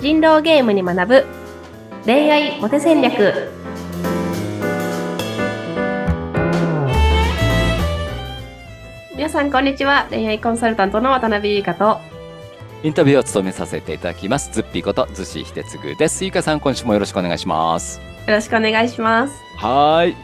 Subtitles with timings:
[0.00, 1.26] 人狼ゲームに学ぶ。
[2.06, 3.50] 恋愛モテ戦略。
[9.14, 10.06] 皆さんこんにちは。
[10.08, 12.00] 恋愛コンサルタントの渡辺優香と。
[12.82, 14.50] インタビューを務めさせていただきます。
[14.54, 16.24] ズッピーことズシヒテツグです。
[16.24, 18.00] ゆかさん今週もよろしくお願いします。
[18.26, 19.34] よろしくお願いします。
[19.58, 20.16] はーい。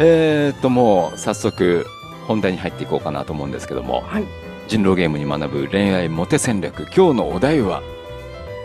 [0.00, 1.84] えー、っともう早速
[2.26, 4.24] 本題に入っていこうかなと思うんですけども、はい。
[4.66, 6.86] 人狼ゲームに学ぶ恋愛モテ戦略。
[6.96, 7.82] 今日のお題は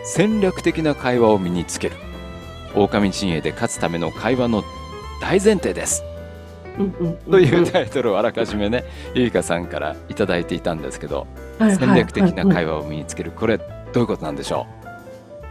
[0.02, 1.96] 戦略的な会話を身につける。
[2.74, 4.62] 狼陣営で勝つための会話の
[5.20, 6.04] 大前提です。
[6.78, 11.26] うんうんというタイトルをあらかじめねゆいかさんからいただいていたんですけど
[11.58, 13.32] はい戦略的なはい会話を身につける。
[13.32, 13.64] これど
[13.96, 14.66] ういうことなんでしょ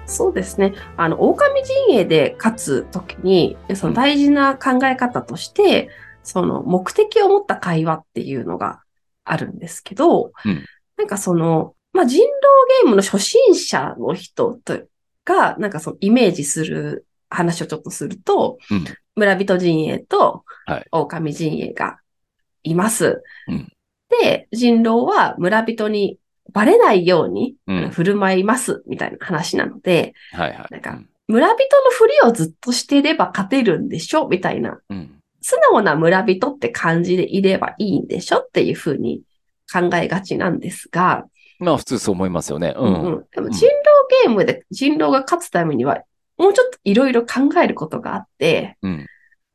[0.10, 0.74] そうですね。
[0.98, 5.90] あの、狼陣営で勝つときに、その大事な考え方として、
[6.24, 8.82] その目的を持った会話っていうのが
[9.24, 10.66] あるんですけど、うん。
[10.98, 12.39] なんかその、まあ、人狼
[12.84, 14.82] ゲームの初心者の人と
[15.26, 18.86] が、なんかそのイメージする話をちょっとすると、うん。
[19.16, 20.86] 村人陣営とはい。
[20.92, 22.00] 狼陣営が
[22.64, 23.22] います。
[23.48, 23.68] うん。
[24.22, 26.20] で、人狼は村人に
[26.54, 27.56] バレないように
[27.92, 30.68] 振る舞いますみたいな話なので、はいはい。
[30.72, 34.28] なんか村人のふりをずっとしていれば勝てるんでしょ？
[34.28, 34.80] みたいな。
[34.90, 35.16] うん。
[35.42, 38.38] 素直な村人って感じでいればいいんでしょ？
[38.38, 39.22] っていうふうに
[39.72, 41.26] 考えがちなんですが、
[41.60, 42.74] まあ普通そう思いますよね。
[42.78, 42.94] ううん。
[42.94, 43.26] ん、うん。
[43.32, 43.70] でも人狼
[44.24, 46.02] ゲームで人狼が勝つためには、
[46.38, 49.06] もうちょっといろいろ考えることがあって、うん。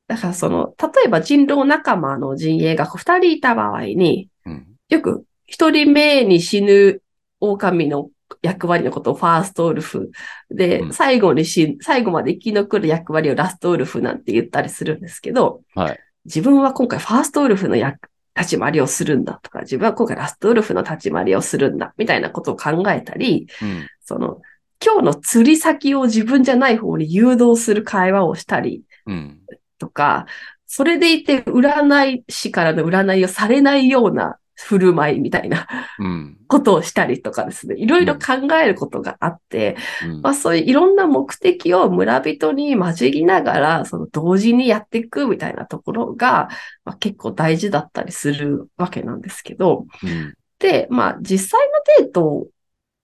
[0.07, 4.67] だからその、例えば人狼仲間の陣営が二人いた場合に、うん。
[4.91, 7.01] よく一人目に死ぬ
[7.41, 8.11] 狼の
[8.43, 10.11] 役割のことをファーストウルフ
[10.51, 10.93] で、うん。
[10.93, 15.99] 最後に死ん、最後まで生き残る役割をラストウルフなんて言ったりするんですけど、はい。
[16.27, 23.87] 自分は今回ファーストウルフの役、立ち回りをするんだとか、自分は今回ラストウルフの立ち回りをするんだ、みたいなことを考えたり、うん。
[24.05, 24.41] その、
[24.85, 29.41] 今日の釣り先を自分じゃない方に誘導する会話をしたりうん。
[29.79, 30.27] とか、
[30.67, 35.67] それでいて占い師からの占いをされないような振る舞いみたいな
[35.99, 36.39] うん。
[36.49, 40.21] ことをしたりとかですね、いろいろ考えることがあって、うん。
[40.23, 46.49] まあそういういろんな目的を村人に混じりながら、その同時にやっていくみたいなところが、
[46.85, 50.35] まあ、結構大事だったりするわけなんですけど、うん。
[50.59, 52.47] で、まあ実際のデート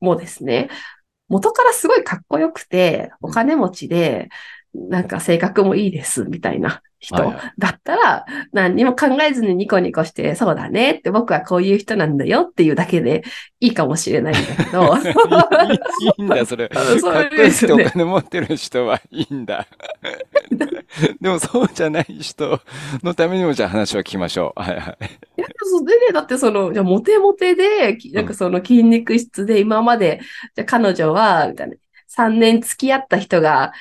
[0.00, 0.70] もですね、
[1.28, 4.28] 元からすごいかっこよくて、お金持ちで、
[4.74, 7.16] なんか性格もいいです、みたいな人
[7.58, 13.24] だったら、何にも考えずにニコニコして、そうだねって僕はこういう人なんだよっていうだけで
[13.58, 16.70] いいかもしれないんだけど、いいんだそれ。
[17.00, 19.66] そういい人お金持ってる人はいいんだ。
[21.20, 22.60] でもそうじゃない人
[23.02, 24.60] のためにもじゃあ話を聞きましょう。
[24.60, 25.04] はいはい。
[25.38, 30.20] いや、そうでね、だってその、じゃあモテモテで、きなんかその筋肉質で今まで、
[30.54, 31.74] じゃあ彼女は、みたいな、
[32.08, 33.72] 3年付き合った人が、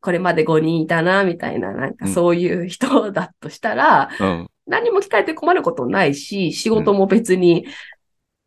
[0.00, 2.12] これまで5人いたな、みたいな、なんかうん。
[2.12, 4.48] そういう人だとしたら、うん。
[4.66, 7.66] 何も聞かれて困ることないし、仕事も別に、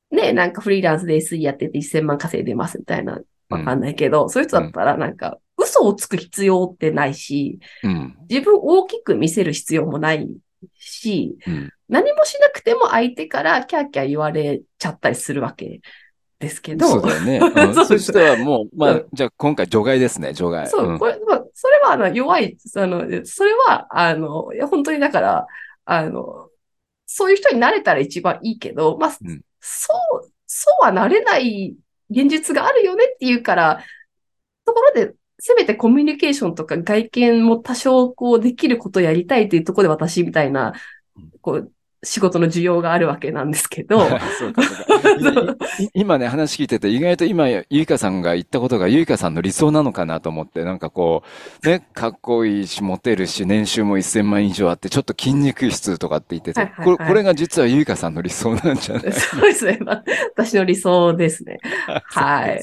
[0.09, 3.19] ね、なんかフリーランスで SE やってて1000万稼いでますみたいな、
[3.49, 8.17] わかんないけど、そういう人だったらなんか、嘘をつく必要ってないし、うん。
[8.29, 10.27] 自分を大きく見せる必要もない
[10.75, 11.69] し、うん。
[11.89, 15.81] 何もしなくても相手からキャーキャー言われちゃったりするわけ
[16.43, 17.85] ですけど、そうだよね、 うん。
[17.85, 19.05] そしたらもうまあうん。
[19.13, 20.67] じゃあ今回除外ですね除外。
[20.67, 20.99] そう、ん。
[20.99, 25.47] これ、まあ、それは、あの、弱い、あの、それは、あの、いや、本当にだから、
[25.85, 26.49] あの、
[27.05, 29.41] そういう人になれたら一番いいけど、まあ、うん。
[29.61, 31.75] そう、そうはなれない
[32.09, 33.83] 現実があるよねっていうから、
[34.65, 40.73] ところで、せめてコミュニケーションとか外見も多少こうできることをやりたいというところで私みたいな
[41.15, 41.71] うん、こう、
[42.03, 43.99] 仕事の需要があるわけなんですけど、
[44.37, 51.23] そうかそうかいい今ね話聞いてて意外と今ゆいかさんが言ったことがゆいかさんの理想なのかなと思ってなんかこ
[51.63, 59.11] うねかっこいいしモテるし年収も1000万以上あってちょっと筋肉質とかって言ってて、はいはいはいこれこれが実はゆいかさんの理想なんじゃない？
[59.13, 59.77] そうですね。
[59.81, 60.03] まあ
[60.35, 61.59] 私の理想ですね。
[62.05, 62.61] はい。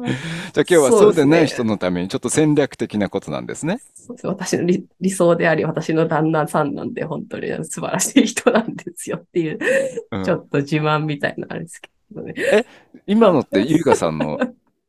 [0.52, 3.78] じゃあ今日はそううでない人のためにちょっと戦略的なことなんですね。
[3.94, 9.58] そうです私の理理想であり、私の旦那さんなんで、本当に素晴らしい人なんですよっていう、
[10.10, 12.34] うんちょっと自慢みたいなあれですけどね。
[13.06, 14.38] 今のってゆいかさんの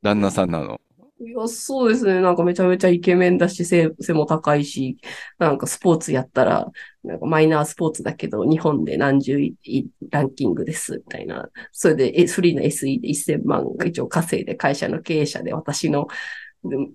[0.01, 0.79] 旦那さんなの？
[1.25, 2.21] いや、そうですね。
[2.21, 4.97] なんかめちゃめちゃイケメンだし、背も高いし、
[5.37, 6.71] なんかスポーツやったら、
[7.03, 9.55] なんかマイナースポーツだけど、日本で何十位
[10.09, 11.49] ランキングです、みたいな。
[11.71, 16.07] それで、フリーの SE で1000万以上稼いで会社の経営者で私の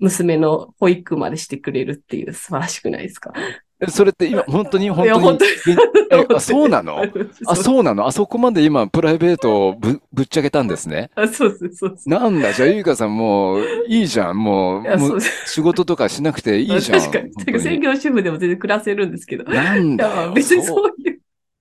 [0.00, 3.32] 娘の保育までしてくれるっていう素晴らしくないですか？
[3.80, 5.06] えそれって今、本当に、本当に。
[5.06, 5.50] いや本当に？
[6.10, 6.98] え あ、そうなの？
[7.46, 8.06] あ、うそうなの？
[8.06, 11.10] あそこまで今、プライベートをぶ、ぶっちゃけたんですね？
[11.14, 12.08] あそうです、そうです。
[12.08, 14.36] なんだ、じゃあ、ゆいかさんもう、いいじゃん。
[14.42, 15.20] もう、もう。
[15.46, 17.00] 仕事とかしなくていいじゃん。
[17.00, 17.30] 確かに。
[17.34, 19.44] 本当に専業主婦でも全然暮らせるんですけど。
[19.44, 20.32] いなんだ。
[20.34, 21.20] 別にそうそういう。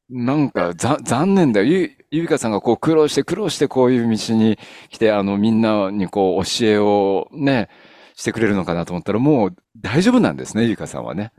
[0.10, 1.66] なんか、ざ、残念だよ。
[1.68, 4.58] ゆ、ゆいかさんがこう苦労して苦労してこういう道に
[4.90, 7.70] 来て、あの、みんなにこう教えをね、
[8.16, 11.32] してくれるのかなと思ったら、もう大丈夫なんですね、ゆいかさんはね。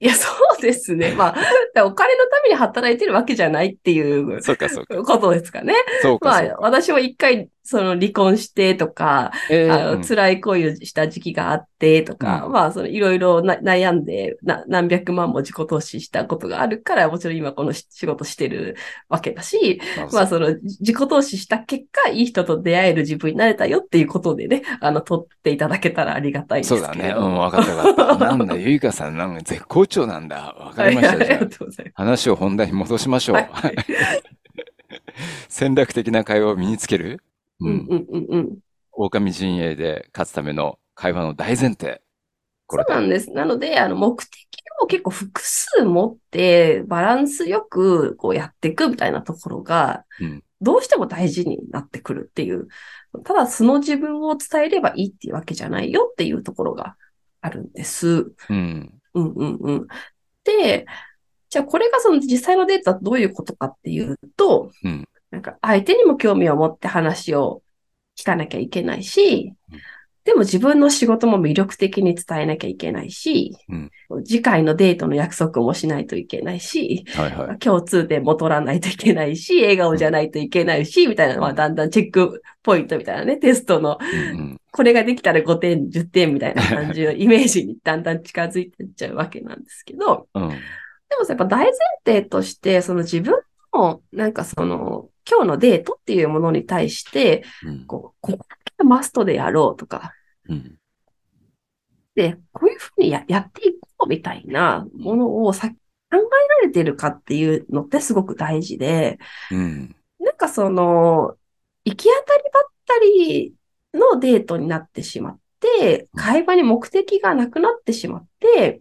[0.00, 0.47] いや、そう。
[0.60, 1.14] ですね。
[1.16, 1.34] ま
[1.76, 5.02] あ、お金のために働いてるわけじゃないっていうそうか、そうか。
[5.02, 5.74] ことですかね。
[6.02, 6.56] そうか、まあ。
[6.60, 18.76] 私も一回、その離婚してとか、えーあの、うん辛い恋をした時期があってとか、うんまあ、そのいろいろな悩んでな、何百万も自己投資したことがあるから、もちろん今このし仕事してる
[19.10, 19.82] わけだし、
[20.12, 27.14] まあ、その自己投資した結果、いい人と出会える自分になれたよっていうことでね、あの、取っていただけたらありがたいんですそうだね。
[27.14, 28.34] うん、わかったわかった。
[28.34, 30.47] なんだ、ゆいかさん、なんか絶好調なんだ。
[30.54, 31.16] わかりました。
[31.16, 33.36] はいありがとうございあ、話を本題に戻しましょう。
[33.36, 33.52] ます。
[33.52, 33.76] はい。
[35.48, 37.22] 戦略的な会話を身につける？
[37.60, 37.86] ううんん。
[37.88, 38.58] うんうんうん。
[38.92, 42.02] 狼陣営で勝つための会話の大前提。
[42.66, 42.84] こそ。
[42.88, 43.30] うなんです。
[43.32, 44.32] なので、あの、目的
[44.82, 52.68] を結構複数持って、バランスよくこうやっていくみたいなところがうん、どうしても大事になってくるっていう。
[53.24, 56.96] ただ素の自分を伝えればいいっていうわけじゃないよっていうところが
[57.40, 58.32] あるんです。
[58.50, 58.92] うん。
[59.14, 59.86] うんうんうん。
[60.48, 60.86] で、
[61.50, 65.08] じゃあこれがその実際のデータはどういうことかっていうと、うん。
[65.30, 67.62] なんか相手にも興味を持って話を
[68.16, 69.80] 聞かなきゃいけないしうん、
[70.28, 73.90] でも自分の仕事も魅力的に伝えなきゃいけないし、うん。
[74.26, 77.58] 次回のデートの約束もしないといけないし、はいはい。
[77.58, 81.56] 共通点も取らないといけないし、笑顔じゃないといけないし、みたいなのはうん。
[81.56, 83.96] だんだんチェックポイントみたいなね、テストの。
[84.02, 84.60] うんうん。
[84.70, 90.48] これができたら5点、10点みたいな感じのイメージにだんだん近づいていっちゃうわけなんですけど、うん。
[90.50, 90.56] で
[91.18, 91.72] もさやっぱ大前
[92.04, 93.34] 提として、その自分
[93.72, 97.86] の、なんかその、今日のデートっていうものに対して、うん。
[97.86, 100.12] こう、ここだけマストでやろうとか、
[100.48, 100.78] うん。
[102.14, 105.74] で、こういうふうにややっていこうみたいなものをさ考
[106.10, 109.18] えられてるかっていうのってすごく大事で、
[109.50, 109.96] うん。
[110.18, 111.36] なんかその、
[111.84, 113.54] 行き当たりばったり
[113.94, 118.80] のデートになってしまって、会話に目的がなくなってしまって、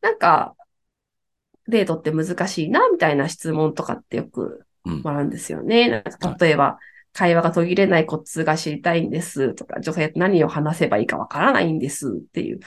[0.00, 0.56] なんか、
[1.68, 5.88] デートって難しいな、みたいな質問とかってよくうんもらうんですよね。
[5.88, 6.78] なんか例えば、
[7.12, 12.60] 会話が途切れないコツが知りたいんですとか、女性と何を話せばいいかわからないんですっていう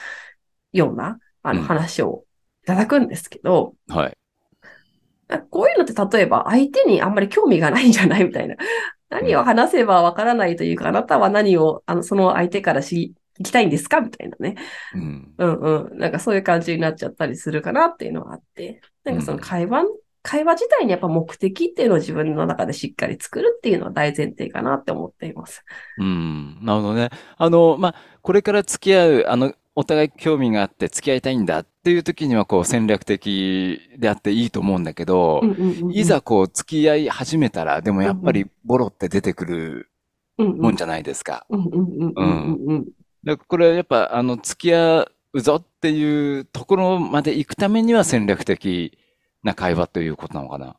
[0.72, 2.24] ような、あのうん話を
[2.62, 4.16] いただくんですけど、はい。
[5.28, 8.56] なんかこういうのって例えば相手にあんまり興味がないんじゃないみたいな。
[9.08, 14.56] 何を話せばわからないというか、あなたは何を、あの、その相手から知り、聞きたいんですかみたいなね。
[14.94, 15.34] うん。
[15.38, 15.54] うん
[15.90, 15.98] うん。
[15.98, 18.80] なんかそういう感じになっちゃったりするかなっていうのはあって。
[19.04, 19.84] なんかその会話、
[20.26, 25.64] 会話自体にやっぱ目的っていうのを自分の中でしっかり作るっていうのは大前提かなって思っています。
[25.98, 26.58] うん。
[26.62, 27.10] なるほどね。
[27.36, 39.90] あの、まあ、これから付き合う、あの、お互い興味があって付き合いたいんだっていう時には、こう、戦略的であっていいと思うんだけどうん、うんうんうんいざこう、付き合い始めたら、でもやっぱりボロって出てくる
[40.38, 41.46] もんじゃないですか。
[41.50, 42.14] うんうん
[42.66, 42.86] うん
[43.22, 48.98] だからこれはやっぱ、あの、付き合うぞっていうところまで行くためには戦略的
[49.46, 50.76] な会話ということなのかな？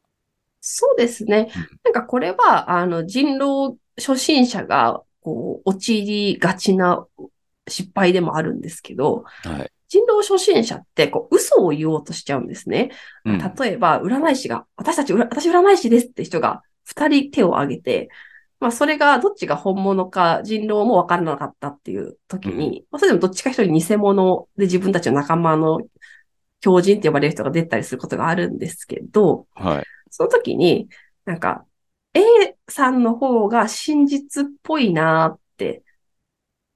[0.62, 1.80] そうですねうん。
[1.86, 7.06] なんかこれは、あの、人狼初心者が、こう、陥りがちな
[7.68, 9.72] 失敗でもあるんですけど、はい。
[9.88, 12.92] 人狼初心者って、こう、嘘を言おうとしちゃうんですね。
[13.26, 13.38] うん。
[13.40, 18.10] 例えば、占い師が、私たち、占私占い師ですって人が二人手を挙げて、
[18.60, 25.80] まあ、それがどっちが本物か人狼も分からなかったっていう時に、まあ、それでもどっちか一人偽物で自分たちの仲間の
[26.62, 29.84] 狂人って呼ばれる人が出たりすることがあるんですけど、はい。
[30.10, 30.90] その時に、
[31.26, 31.66] なんか、
[32.14, 32.22] A
[32.68, 35.84] さんの方が真実っぽいなって、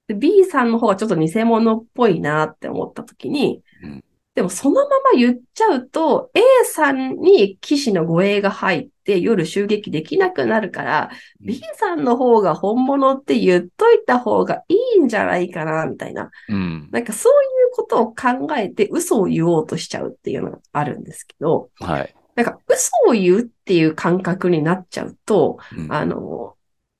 [0.06, 16.30] で B さんの方がちょっと偽物っぽいなって思った時に、うんでもそのまま言っちゃうと、A さんに騎士の護衛が入って夜襲撃できなくなるから、うん B さんの方が本物って言っといた方がいいんじゃないかな、みたいな。
[16.48, 16.88] うん。
[16.92, 22.14] なんかそういうことを考えて嘘を言おうとしちゃうっていうのがあるんですけど、はい。
[22.34, 26.56] なんか嘘を言うっていう感覚になっちゃうと、うんあの、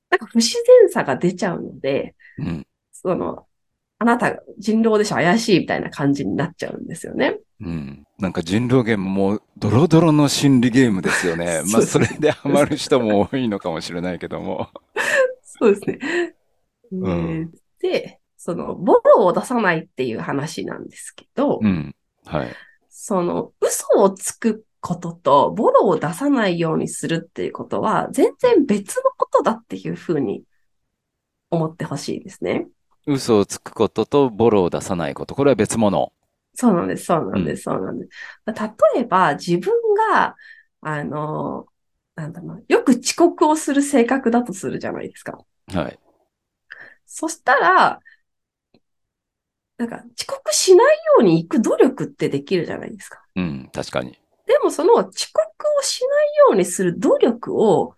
[0.09, 2.67] なんか不自然さが出ちゃうので、うん。
[2.91, 3.47] その、
[4.03, 7.39] あなた人狼でしょ怪しいみたいな感じになっちゃうんですよね。
[7.61, 8.03] うん。
[8.19, 11.61] なんか人狼ゲームもドロドロの心理ゲームですよね。
[11.71, 14.67] まあ、それでハマる人も多いのかもしれないけども。
[15.41, 16.35] そうですね。
[16.91, 21.95] んえーで、その、ボロを出さないっていう話なんですけど、うん。
[22.25, 22.53] はい。
[22.89, 30.43] その、嘘をつくことと、ボロを出さないようにするっていうことは、全然別のことだっていうふうに
[31.51, 32.67] 思ってほしいですね。
[33.05, 35.35] 嘘をつくこととボロを出さないこと。
[35.35, 36.13] これは別物。
[36.55, 38.11] そうなんです、そうなんです、そうなんです。
[38.95, 39.73] 例えば、自分
[40.11, 40.35] が、
[40.81, 41.65] あの、
[42.15, 45.39] なんだろう、よく遅刻をする性格だとするじゃないですか。
[45.73, 45.99] はい。
[47.05, 47.99] そしたら、
[49.77, 53.23] なんか遅刻しないように行く努力ってできるじゃないですか。
[53.35, 54.11] うん、確かに。
[54.45, 56.09] でもその遅刻をしない
[56.49, 57.95] ようにする努力を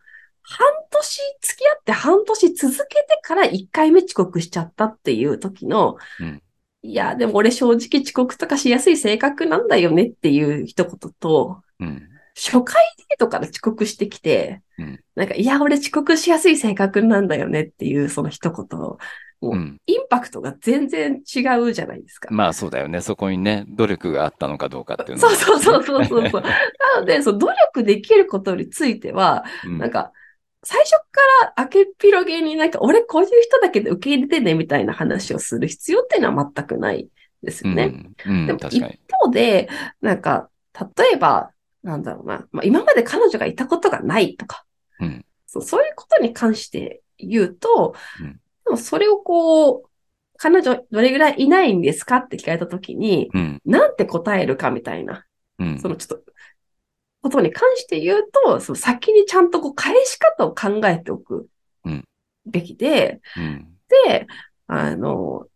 [0.47, 6.41] 半年付き合って半年続けてから1回目遅刻しちゃったっていう時の、うん
[6.85, 12.07] いや、でも俺正直遅刻とかしやすい性格なんだよねっていう一言と、うん。
[12.35, 12.75] 初回
[13.09, 18.99] デートから遅刻してきて、うんなんか、いや、俺遅刻しやすい性格なんだよねっていうその一言、も
[19.41, 19.81] ううん。
[19.87, 22.29] インパクトが全然違うじゃないですか。
[22.31, 23.01] まあそうだよね。
[23.01, 26.41] そこにね、努力があったのかどうかっていうのそうそうそうそうそうそう。
[26.41, 30.11] なので、その努力できることについては、うんなんか、
[30.65, 31.21] 最初か
[31.55, 37.07] ら明けっぴげになんか、俺こういう人だけど受け入れてねみたいな話をする必要っていうのは全くない
[37.43, 38.15] ですよね。
[38.25, 38.31] うん。
[38.31, 38.81] うんでも一。
[38.81, 39.69] 方で、
[40.01, 40.49] なんか、
[40.97, 41.51] 例えば、
[41.83, 44.65] なんだろうな、まあ、今まで彼女がいたことがないとか、
[44.99, 45.25] うん。
[45.45, 49.89] そうそういうことに関して言うと、うんでもそれをこう、
[50.37, 53.61] 彼女どれぐらいいないんですかって聞かれたときに、うん。
[53.63, 55.23] なんて答えるかみたいな、
[55.59, 55.87] うんそ。
[55.87, 56.31] のちょっと、
[57.25, 61.47] ことに関して言うと、その先にちゃんとこう返し方を考えておく
[61.83, 62.03] うん
[62.45, 63.67] べきで、うん。
[64.05, 64.27] で、
[64.67, 65.47] あの、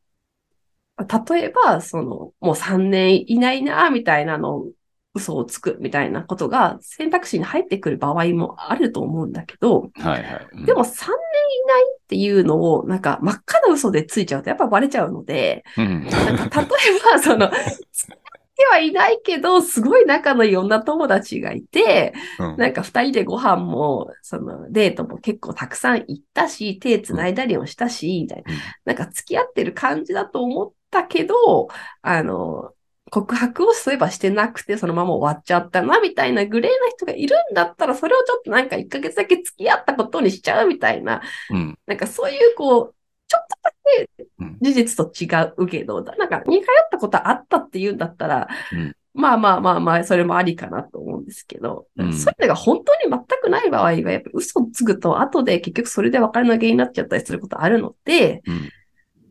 [1.30, 4.72] 例えば、その、もう3年いないな、みたいなのを
[5.14, 10.48] 嘘をつくみたいなことが選択肢に入ってくる場合もあると思うんだけど、はいはい。
[10.54, 16.06] うんでも3年いないっていうのを、なんか真っ赤な嘘でついちゃうとやっぱバレちゃうので、うん。
[16.06, 16.70] なんか例え
[17.14, 17.52] ば、その、
[17.92, 18.20] 付き合っ
[18.60, 28.60] てはいないけど、すごい仲のいい女友達がいて、うんなんか二人でご飯も、そのデートも結構たくさん行ったし、手繋いだりもしたし、みたいなうん。
[28.84, 31.70] なんか付き合ってる感じだと思ったけど、
[32.02, 32.74] あの、
[33.12, 41.78] 告白をそういえばしてなくて、そのまま終わっちゃったな、みたいなグレーな人がいるんだったら、それをちょっとなんか1ヶ月だけ付き合ったことにしちゃうみたいな、うん。
[41.86, 42.96] なんかそういうこう、
[43.30, 44.10] ちょっとだけ
[44.40, 58.70] うん事実と違うけど、なんか似通ったことあったっていうんだったら、うんまあまあまあまあ、それもありかなと思うんですけど、うんそういうのが本当に全くない場合は、やっぱり嘘をつくと後で結局それで別れの原因になっちゃったりすることあるので、うん。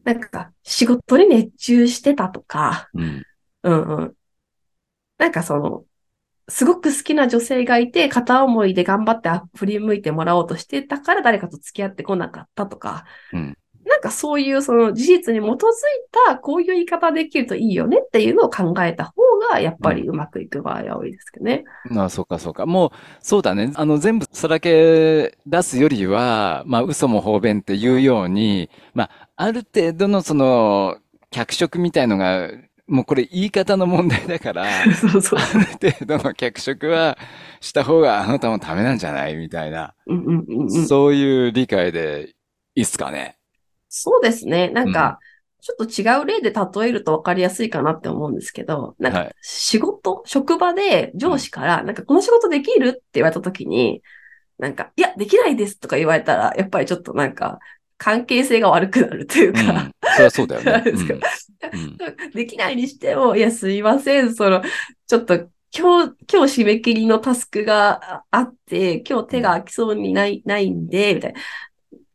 [0.05, 3.23] なんか仕事に熱中してたとか、うん。
[3.63, 4.15] うんうん。
[5.19, 5.85] なんかその、
[6.49, 13.58] すごく好きな女性がいて、片思いで頑張って振り向いてもらおうとしてたから誰かと付き合ってこなかったとか、うん
[13.89, 15.59] なんかそういうその事実に基づい
[16.27, 19.13] たこういう言い方できるといいよねっていうのを考えた方
[19.51, 21.65] がやっぱりうまくいく場合は多いですけどね。
[21.91, 22.67] まあ、そうか、そうか。
[22.67, 22.91] もう、
[23.21, 23.73] そうだね。
[23.75, 30.99] あの、全部さらけ出すよりは、まあ、嘘も方便っていうように、まあ、ある程度のその、
[31.31, 32.51] 脚色みたいのが、
[32.87, 34.65] もうこれ言い方の問題だから、
[34.97, 35.39] そうそう。
[35.39, 37.19] ある程度の脚色は
[37.61, 39.37] した方があなたもためなんじゃない？
[39.37, 40.87] みたいな、うんうんうんうん。
[40.87, 42.35] そういう理解で
[42.75, 43.38] いいっすかね。
[43.89, 44.71] そうですね。
[44.71, 45.19] なんか、
[45.61, 49.35] ちょっと違う例で例えると分かりやすいかなって思うんですけど、なんかはい。
[49.43, 54.03] 仕事、職場で上司から、なんかこの仕事できるって言われたときに、
[54.59, 57.59] なんか、いや、できないですとか言われたら、やっぱりちょっとなんか、
[57.97, 59.55] 関係性が悪くなるといううん。
[59.55, 60.81] か、そりゃそうだよね。
[60.91, 61.15] ですか。
[61.73, 61.81] うん。
[61.81, 62.31] うん。
[62.33, 64.63] できないにしても、いや、すいません、その、
[65.07, 71.41] ちょっと、今日、今日締め切りのタスクがああって、今日手が空きそうにない、ないんで、みたいな。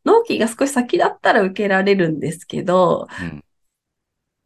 [0.04, 3.44] 納期が少し先だったら受けられるんですけど、うん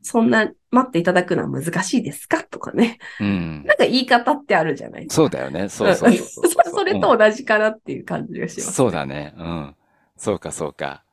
[0.03, 2.41] そんな待っていただくのは難しいですか？
[2.43, 2.97] とかね。
[3.19, 3.65] うん。
[3.65, 5.15] なんか言い方ってあるじゃないですか。
[5.15, 5.67] そうだよね。
[5.67, 8.71] そうそうそうそれと同じかなっていう感じがします。
[8.71, 9.33] そうだね。
[9.37, 9.75] うん。
[10.15, 11.03] そうか、そうか。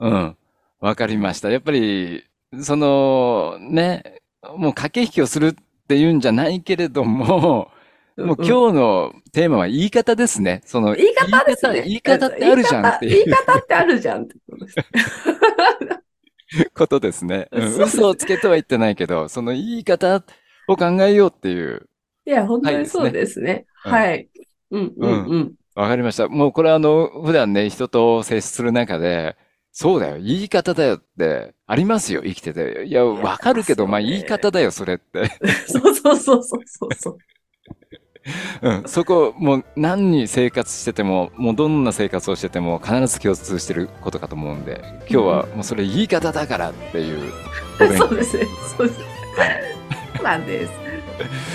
[0.00, 0.36] うん。
[0.80, 1.50] わかりました。
[1.50, 2.24] やっぱり、
[2.62, 4.22] その、ね、
[4.56, 5.54] もう駆け引きをするっ
[5.86, 7.70] ていうんじゃないけれども、
[8.18, 10.62] もう日今日のテーマは言い方ですね。
[10.64, 11.82] その、言い方ですね。
[11.82, 14.76] 言い方ってあるじゃんって言い方ってあるじゃんってことです。
[16.74, 17.48] ことですね。
[17.52, 20.24] うん嘘をつけとは言ってないけど、その言い方
[20.66, 21.88] を考えようっていう。
[22.26, 23.66] いや、本当にそうですね。
[23.74, 24.28] はいはい。
[24.70, 25.54] うん、うん、うん。
[25.74, 26.28] わかりました。
[26.28, 29.36] もうこれあの、普段ね、人と接する中で、
[29.72, 32.84] そうだよ、言い方だよって、ありますよ、生きてて。
[32.86, 35.30] いや、わかるけど、まあ言い方だよ、それって。
[35.68, 37.18] そうそうそうそうそうそ
[38.62, 38.68] う。
[38.68, 44.80] うん、そこ、もう何に生活してても、もうどんな生活をしてても必ず共通してることかと思うんで、
[45.10, 47.32] 今日はもうそれ言い方だからっていう
[47.76, 48.46] お勉強そうですね。
[48.76, 49.00] そうです。
[50.22, 50.72] なんです。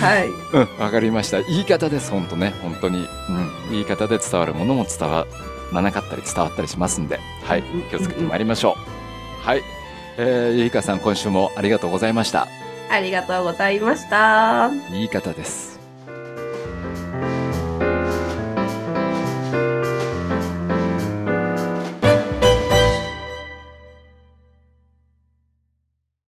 [0.00, 0.28] はい。
[0.28, 1.42] うん、わかりました。
[1.42, 2.52] 言い方です、本当ね。
[2.62, 2.98] 本当に。
[2.98, 3.70] うん。
[3.70, 5.26] 言い方で伝わるものも伝わ
[5.72, 7.62] らなかったり伝わったりしますんで、はい。
[7.90, 8.76] 気をつけてまいりましょ
[9.42, 9.46] う。
[9.46, 9.62] はい。
[10.16, 12.48] えー、ゆいかさん、今週もありがとうございました。
[12.90, 14.70] ありがとうございました。
[14.90, 15.73] 言い方です。